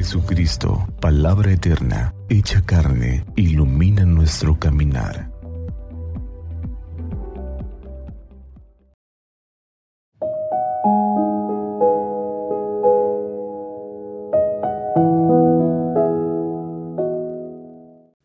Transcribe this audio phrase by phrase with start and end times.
[0.00, 5.30] Jesucristo, palabra eterna, hecha carne, ilumina nuestro caminar.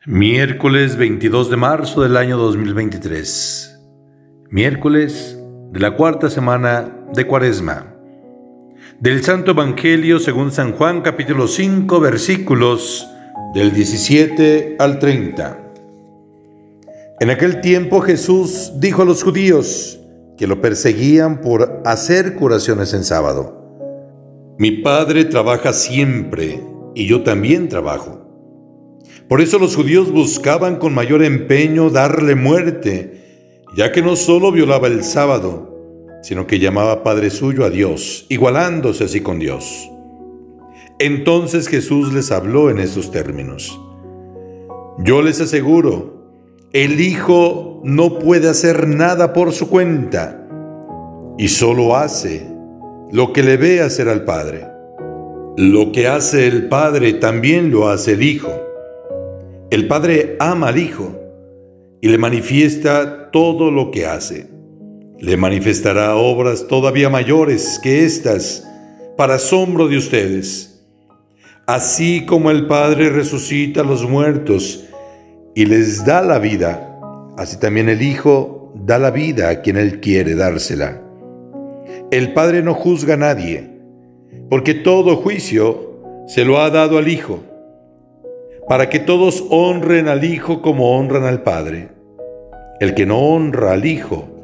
[0.06, 3.82] Miércoles 22 de marzo del año 2023.
[4.50, 5.38] Miércoles
[5.74, 7.95] de la cuarta semana de Cuaresma.
[9.00, 13.06] Del Santo Evangelio según San Juan capítulo 5 versículos
[13.54, 15.74] del 17 al 30.
[17.20, 20.00] En aquel tiempo Jesús dijo a los judíos
[20.38, 24.56] que lo perseguían por hacer curaciones en sábado.
[24.58, 26.64] Mi Padre trabaja siempre
[26.96, 28.22] y yo también trabajo.
[29.28, 34.88] Por eso los judíos buscaban con mayor empeño darle muerte, ya que no solo violaba
[34.88, 35.75] el sábado,
[36.26, 39.92] sino que llamaba Padre suyo a Dios, igualándose así con Dios.
[40.98, 43.80] Entonces Jesús les habló en estos términos.
[44.98, 46.32] Yo les aseguro,
[46.74, 50.48] el Hijo no puede hacer nada por su cuenta,
[51.38, 52.50] y solo hace
[53.12, 54.66] lo que le ve hacer al Padre.
[55.58, 58.50] Lo que hace el Padre también lo hace el Hijo.
[59.70, 61.16] El Padre ama al Hijo
[62.02, 64.55] y le manifiesta todo lo que hace
[65.20, 68.68] le manifestará obras todavía mayores que estas,
[69.18, 70.84] para asombro de ustedes.
[71.68, 74.86] Así como el Padre resucita a los muertos
[75.56, 77.00] y les da la vida,
[77.38, 81.02] así también el Hijo da la vida a quien Él quiere dársela.
[82.12, 83.72] El Padre no juzga a nadie,
[84.50, 87.40] porque todo juicio se lo ha dado al Hijo,
[88.68, 91.90] para que todos honren al Hijo como honran al Padre.
[92.80, 94.35] El que no honra al Hijo,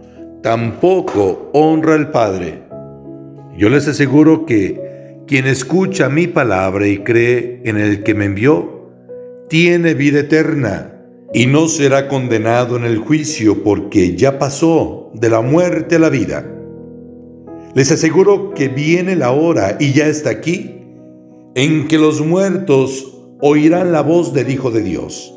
[0.42, 2.64] tampoco honra al Padre.
[3.58, 8.90] Yo les aseguro que quien escucha mi palabra y cree en el que me envió,
[9.50, 10.94] tiene vida eterna
[11.34, 16.10] y no será condenado en el juicio porque ya pasó de la muerte a la
[16.10, 16.46] vida.
[17.74, 20.76] Les aseguro que viene la hora y ya está aquí
[21.56, 25.34] en que los muertos oirán la voz del Hijo de Dios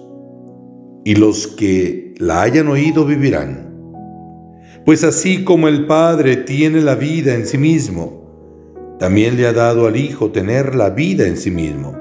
[1.05, 3.74] y los que la hayan oído vivirán.
[4.85, 9.87] Pues así como el Padre tiene la vida en sí mismo, también le ha dado
[9.87, 11.97] al Hijo tener la vida en sí mismo,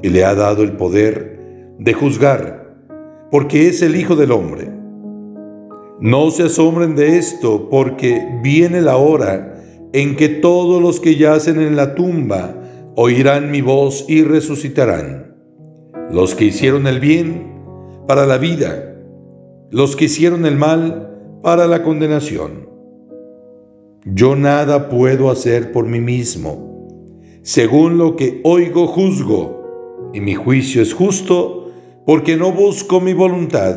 [0.00, 2.76] y le ha dado el poder de juzgar,
[3.32, 4.70] porque es el Hijo del Hombre.
[5.98, 9.60] No se asombren de esto, porque viene la hora
[9.92, 12.54] en que todos los que yacen en la tumba
[12.94, 15.34] oirán mi voz y resucitarán.
[16.12, 17.52] Los que hicieron el bien
[18.06, 19.00] para la vida,
[19.72, 21.13] los que hicieron el mal
[21.44, 22.70] para la condenación.
[24.06, 26.88] Yo nada puedo hacer por mí mismo.
[27.42, 31.70] Según lo que oigo, juzgo, y mi juicio es justo,
[32.06, 33.76] porque no busco mi voluntad,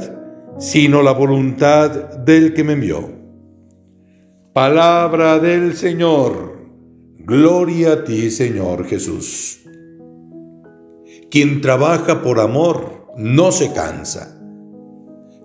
[0.58, 3.10] sino la voluntad del que me envió.
[4.54, 6.58] Palabra del Señor.
[7.18, 9.60] Gloria a ti, Señor Jesús.
[11.30, 14.37] Quien trabaja por amor no se cansa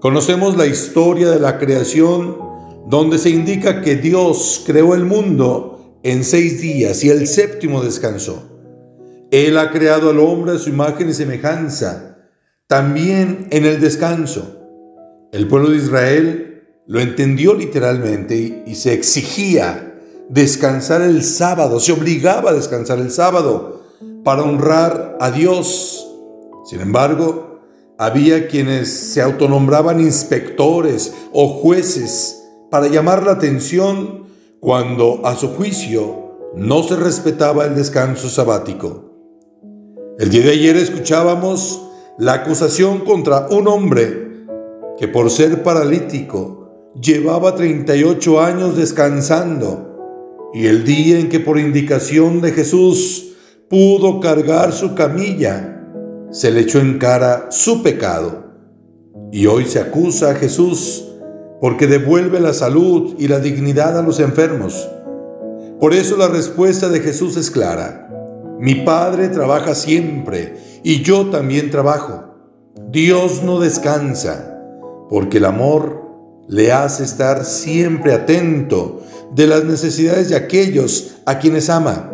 [0.03, 2.37] Conocemos la historia de la creación
[2.89, 8.43] donde se indica que Dios creó el mundo en seis días y el séptimo descansó.
[9.31, 12.19] Él ha creado al hombre a su imagen y semejanza,
[12.67, 14.59] también en el descanso.
[15.31, 22.51] El pueblo de Israel lo entendió literalmente y, se exigía descansar el sábado, se obligaba
[22.51, 23.85] a descansar el sábado
[24.25, 26.09] para honrar a Dios.
[26.65, 27.52] Sin embargo,
[27.99, 34.27] había quienes se autonombraban inspectores o jueces para llamar la atención
[34.61, 39.13] cuando a su juicio no se respetaba el descanso sabático.
[40.19, 41.89] El día de ayer escuchábamos
[42.19, 44.47] la acusación contra un hombre
[44.99, 52.41] que por ser paralítico llevaba 38 años descansando y el día en que por indicación
[52.43, 53.33] de Jesús
[53.71, 55.72] pudo cargar su camilla,
[56.33, 58.45] se le echó en cara su pecado
[59.31, 61.09] y hoy se acusa a Jesús
[61.61, 64.89] porque devuelve la salud y la dignidad a los enfermos.
[65.79, 68.09] Por eso la respuesta de Jesús es clara.
[68.59, 72.25] Mi Padre trabaja siempre y yo también trabajo.
[72.91, 74.59] Dios no descansa
[75.11, 76.03] porque el amor
[76.49, 79.03] le hace estar siempre atento
[79.35, 82.12] de las necesidades de aquellos a quienes ama.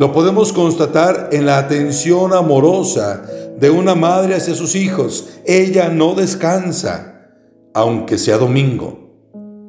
[0.00, 3.22] Lo podemos constatar en la atención amorosa
[3.58, 5.28] de una madre hacia sus hijos.
[5.44, 7.28] Ella no descansa,
[7.74, 9.10] aunque sea domingo.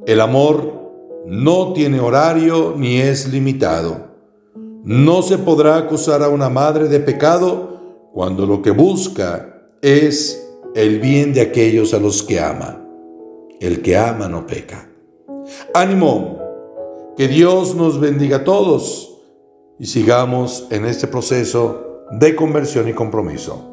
[0.07, 4.07] El amor no tiene horario ni es limitado.
[4.85, 11.01] No se podrá acusar a una madre de pecado cuando lo que busca es el
[11.01, 12.81] bien de aquellos a los que ama.
[13.59, 14.89] El que ama no peca.
[15.73, 16.39] Ánimo,
[17.17, 19.10] que Dios nos bendiga a todos
[19.81, 23.70] y sigamos en este proceso de conversión y compromiso.